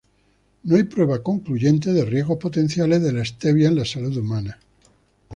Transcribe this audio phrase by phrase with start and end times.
[0.63, 4.57] No hay prueba concluyente de riesgos potenciales de la stevia en la salud humana.